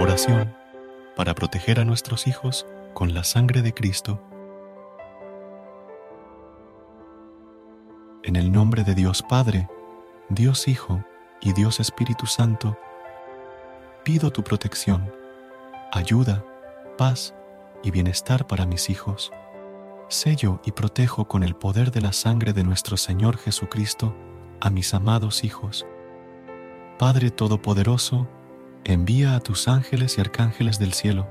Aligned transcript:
Oración 0.00 0.56
para 1.14 1.34
proteger 1.34 1.78
a 1.78 1.84
nuestros 1.84 2.26
hijos 2.26 2.66
con 2.94 3.12
la 3.12 3.22
sangre 3.22 3.60
de 3.60 3.74
Cristo. 3.74 4.18
En 8.22 8.36
el 8.36 8.50
nombre 8.50 8.82
de 8.82 8.94
Dios 8.94 9.22
Padre, 9.22 9.68
Dios 10.30 10.68
Hijo 10.68 11.04
y 11.42 11.52
Dios 11.52 11.80
Espíritu 11.80 12.24
Santo, 12.24 12.78
pido 14.02 14.30
tu 14.30 14.42
protección, 14.42 15.12
ayuda, 15.92 16.46
paz 16.96 17.34
y 17.82 17.90
bienestar 17.90 18.46
para 18.46 18.64
mis 18.64 18.88
hijos. 18.88 19.30
Sello 20.08 20.62
y 20.64 20.72
protejo 20.72 21.28
con 21.28 21.42
el 21.42 21.54
poder 21.54 21.90
de 21.90 22.00
la 22.00 22.14
sangre 22.14 22.54
de 22.54 22.64
nuestro 22.64 22.96
Señor 22.96 23.36
Jesucristo 23.36 24.16
a 24.62 24.70
mis 24.70 24.94
amados 24.94 25.44
hijos. 25.44 25.84
Padre 26.98 27.30
Todopoderoso, 27.30 28.26
envía 28.84 29.34
a 29.34 29.40
tus 29.40 29.68
ángeles 29.68 30.16
y 30.16 30.20
arcángeles 30.20 30.78
del 30.78 30.92
cielo, 30.92 31.28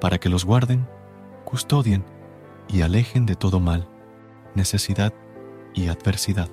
para 0.00 0.18
que 0.18 0.28
los 0.28 0.44
guarden, 0.44 0.86
custodien 1.44 2.04
y 2.68 2.82
alejen 2.82 3.26
de 3.26 3.34
todo 3.34 3.60
mal, 3.60 3.88
necesidad 4.54 5.12
y 5.74 5.88
adversidad. 5.88 6.48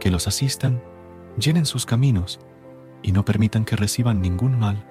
Que 0.00 0.10
los 0.10 0.28
asistan, 0.28 0.82
llenen 1.38 1.66
sus 1.66 1.86
caminos 1.86 2.40
y 3.02 3.12
no 3.12 3.24
permitan 3.24 3.64
que 3.64 3.76
reciban 3.76 4.20
ningún 4.20 4.58
mal. 4.58 4.84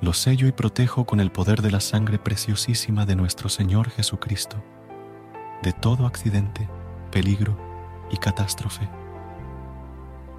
Los 0.00 0.18
sello 0.18 0.48
y 0.48 0.52
protejo 0.52 1.04
con 1.04 1.20
el 1.20 1.30
poder 1.30 1.62
de 1.62 1.70
la 1.70 1.80
sangre 1.80 2.18
preciosísima 2.18 3.06
de 3.06 3.16
nuestro 3.16 3.48
Señor 3.48 3.90
Jesucristo, 3.90 4.62
de 5.62 5.72
todo 5.72 6.06
accidente, 6.06 6.68
peligro 7.10 7.56
y 8.10 8.16
catástrofe 8.16 8.88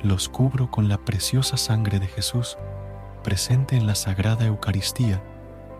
los 0.03 0.27
cubro 0.27 0.69
con 0.69 0.89
la 0.89 0.97
preciosa 0.97 1.55
sangre 1.55 1.99
de 1.99 2.07
Jesús 2.07 2.57
presente 3.23 3.77
en 3.77 3.87
la 3.87 3.95
Sagrada 3.95 4.45
Eucaristía, 4.45 5.23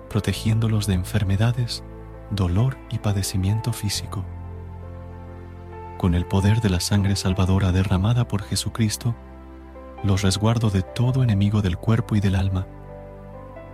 protegiéndolos 0.09 0.87
de 0.87 0.93
enfermedades, 0.93 1.83
dolor 2.31 2.77
y 2.89 2.99
padecimiento 2.99 3.73
físico. 3.73 4.23
Con 5.97 6.15
el 6.15 6.25
poder 6.25 6.61
de 6.61 6.69
la 6.69 6.79
sangre 6.79 7.17
salvadora 7.17 7.71
derramada 7.71 8.27
por 8.27 8.41
Jesucristo, 8.43 9.13
los 10.03 10.21
resguardo 10.21 10.69
de 10.69 10.81
todo 10.81 11.21
enemigo 11.21 11.61
del 11.61 11.77
cuerpo 11.77 12.15
y 12.15 12.21
del 12.21 12.35
alma, 12.35 12.65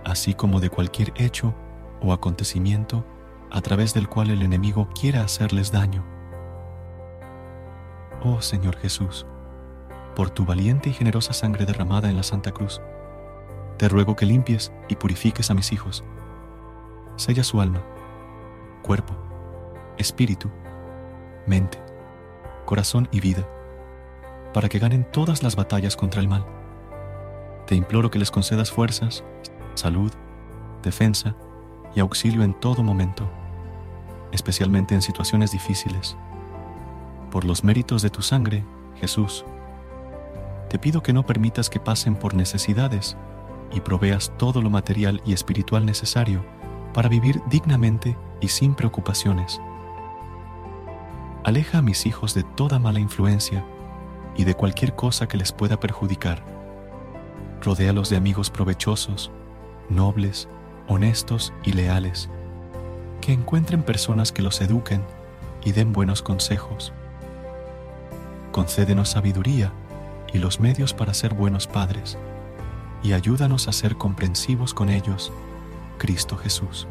así 0.04 0.34
como 0.34 0.60
de 0.60 0.70
cualquier 0.70 1.12
hecho 1.16 1.54
o 2.02 2.12
acontecimiento 2.12 3.06
a 3.50 3.60
través 3.60 3.94
del 3.94 4.08
cual 4.08 4.30
el 4.30 4.42
enemigo 4.42 4.88
quiera 5.00 5.22
hacerles 5.22 5.70
daño. 5.70 6.04
Oh 8.22 8.42
Señor 8.42 8.76
Jesús, 8.76 9.26
por 10.20 10.28
tu 10.28 10.44
valiente 10.44 10.90
y 10.90 10.92
generosa 10.92 11.32
sangre 11.32 11.64
derramada 11.64 12.10
en 12.10 12.16
la 12.18 12.22
Santa 12.22 12.52
Cruz, 12.52 12.82
te 13.78 13.88
ruego 13.88 14.16
que 14.16 14.26
limpies 14.26 14.70
y 14.86 14.96
purifiques 14.96 15.50
a 15.50 15.54
mis 15.54 15.72
hijos. 15.72 16.04
Sella 17.16 17.42
su 17.42 17.58
alma, 17.58 17.82
cuerpo, 18.82 19.14
espíritu, 19.96 20.50
mente, 21.46 21.78
corazón 22.66 23.08
y 23.10 23.20
vida, 23.20 23.48
para 24.52 24.68
que 24.68 24.78
ganen 24.78 25.10
todas 25.10 25.42
las 25.42 25.56
batallas 25.56 25.96
contra 25.96 26.20
el 26.20 26.28
mal. 26.28 26.44
Te 27.66 27.74
imploro 27.74 28.10
que 28.10 28.18
les 28.18 28.30
concedas 28.30 28.70
fuerzas, 28.70 29.24
salud, 29.72 30.12
defensa 30.82 31.34
y 31.94 32.00
auxilio 32.00 32.42
en 32.42 32.52
todo 32.60 32.82
momento, 32.82 33.26
especialmente 34.32 34.94
en 34.94 35.00
situaciones 35.00 35.52
difíciles. 35.52 36.14
Por 37.30 37.46
los 37.46 37.64
méritos 37.64 38.02
de 38.02 38.10
tu 38.10 38.20
sangre, 38.20 38.66
Jesús, 38.96 39.46
te 40.70 40.78
pido 40.78 41.02
que 41.02 41.12
no 41.12 41.26
permitas 41.26 41.68
que 41.68 41.80
pasen 41.80 42.14
por 42.14 42.34
necesidades 42.34 43.16
y 43.72 43.80
proveas 43.80 44.32
todo 44.38 44.62
lo 44.62 44.70
material 44.70 45.20
y 45.26 45.32
espiritual 45.32 45.84
necesario 45.84 46.44
para 46.94 47.08
vivir 47.08 47.42
dignamente 47.50 48.16
y 48.40 48.48
sin 48.48 48.76
preocupaciones. 48.76 49.60
Aleja 51.42 51.78
a 51.78 51.82
mis 51.82 52.06
hijos 52.06 52.34
de 52.34 52.44
toda 52.44 52.78
mala 52.78 53.00
influencia 53.00 53.64
y 54.36 54.44
de 54.44 54.54
cualquier 54.54 54.94
cosa 54.94 55.26
que 55.26 55.36
les 55.36 55.50
pueda 55.50 55.80
perjudicar. 55.80 56.44
Rodéalos 57.60 58.08
de 58.08 58.16
amigos 58.16 58.48
provechosos, 58.48 59.32
nobles, 59.88 60.48
honestos 60.86 61.52
y 61.64 61.72
leales, 61.72 62.30
que 63.20 63.32
encuentren 63.32 63.82
personas 63.82 64.30
que 64.30 64.42
los 64.42 64.60
eduquen 64.60 65.02
y 65.64 65.72
den 65.72 65.92
buenos 65.92 66.22
consejos. 66.22 66.92
Concédenos 68.52 69.08
sabiduría 69.08 69.72
y 70.32 70.38
los 70.38 70.60
medios 70.60 70.94
para 70.94 71.14
ser 71.14 71.34
buenos 71.34 71.66
padres, 71.66 72.18
y 73.02 73.12
ayúdanos 73.12 73.68
a 73.68 73.72
ser 73.72 73.96
comprensivos 73.96 74.74
con 74.74 74.90
ellos, 74.90 75.32
Cristo 75.98 76.36
Jesús. 76.36 76.86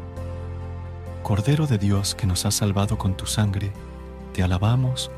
Cordero 1.22 1.66
de 1.66 1.78
Dios 1.78 2.14
que 2.14 2.26
nos 2.26 2.44
has 2.46 2.54
salvado 2.54 2.98
con 2.98 3.16
tu 3.16 3.26
sangre, 3.26 3.72
te 4.32 4.42
alabamos, 4.42 5.10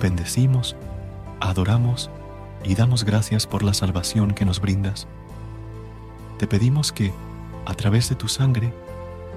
bendecimos, 0.00 0.76
adoramos 1.40 2.10
y 2.64 2.74
damos 2.74 3.04
gracias 3.04 3.46
por 3.46 3.62
la 3.62 3.74
salvación 3.74 4.32
que 4.32 4.44
nos 4.44 4.60
brindas. 4.60 5.06
Te 6.38 6.46
pedimos 6.46 6.92
que, 6.92 7.12
a 7.66 7.74
través 7.74 8.08
de 8.08 8.14
tu 8.14 8.28
sangre, 8.28 8.72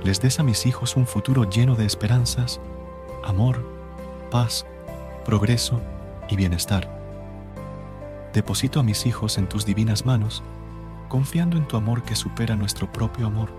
les 0.03 0.22
des 0.22 0.40
a 0.40 0.44
mis 0.44 0.66
hijos 0.66 0.96
un 0.96 1.06
futuro 1.06 1.50
lleno 1.50 1.75
de 1.75 1.85
esperanzas, 1.85 2.59
amor, 3.24 3.63
paz, 4.31 4.66
progreso 5.25 5.81
y 6.30 6.35
bienestar 6.35 7.00
Deposito 8.34 8.80
a 8.80 8.84
mis 8.84 9.06
hijos 9.06 9.38
en 9.38 9.50
tus 9.50 9.66
divinas 9.66 10.06
manos, 10.06 10.42
confiando 11.09 11.58
en 11.58 11.68
tu 11.68 11.75
amor 11.75 12.03
que 12.03 12.16
supera 12.16 12.56
nuestro 12.56 12.90
propio 12.90 13.28
amor. 13.28 13.50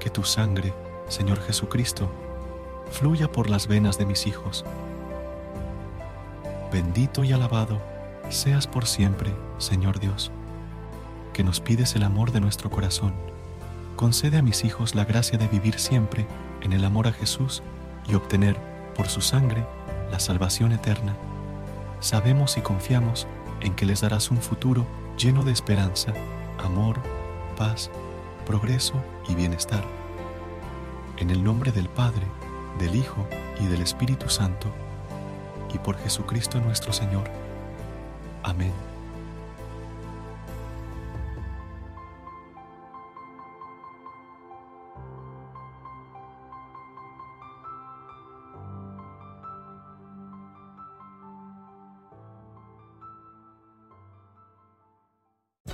Que 0.00 0.08
tu 0.08 0.24
sangre, 0.24 0.72
Señor 1.08 1.42
Jesucristo, 1.42 2.10
fluya 2.90 3.30
por 3.30 3.50
las 3.50 3.66
venas 3.66 3.98
de 3.98 4.06
mis 4.06 4.26
hijos. 4.26 4.64
Bendito 6.72 7.22
y 7.22 7.32
alabado 7.32 7.78
seas 8.30 8.66
por 8.66 8.86
siempre, 8.86 9.34
Señor 9.58 10.00
Dios, 10.00 10.32
que 11.34 11.44
nos 11.44 11.60
pides 11.60 11.94
el 11.96 12.02
amor 12.02 12.32
de 12.32 12.40
nuestro 12.40 12.70
corazón. 12.70 13.12
Concede 13.94 14.38
a 14.38 14.42
mis 14.42 14.64
hijos 14.64 14.94
la 14.94 15.04
gracia 15.04 15.38
de 15.38 15.48
vivir 15.48 15.78
siempre 15.78 16.26
en 16.62 16.72
el 16.72 16.84
amor 16.84 17.08
a 17.08 17.12
Jesús 17.12 17.62
y 18.08 18.14
obtener, 18.14 18.56
por 18.94 19.08
su 19.08 19.20
sangre, 19.20 19.66
la 20.10 20.18
salvación 20.18 20.72
eterna. 20.72 21.14
Sabemos 22.00 22.56
y 22.56 22.62
confiamos 22.62 23.26
en 23.60 23.74
que 23.74 23.86
les 23.86 24.00
darás 24.00 24.30
un 24.30 24.38
futuro 24.38 24.86
lleno 25.16 25.42
de 25.42 25.52
esperanza, 25.52 26.12
amor, 26.58 27.00
paz, 27.56 27.90
progreso 28.44 28.94
y 29.28 29.34
bienestar. 29.34 29.84
En 31.18 31.30
el 31.30 31.42
nombre 31.42 31.72
del 31.72 31.88
Padre, 31.88 32.26
del 32.78 32.94
Hijo 32.94 33.26
y 33.60 33.66
del 33.66 33.82
Espíritu 33.82 34.28
Santo, 34.28 34.68
y 35.74 35.78
por 35.78 35.98
Jesucristo 35.98 36.60
nuestro 36.60 36.92
Señor. 36.92 37.30
Amén. 38.42 38.95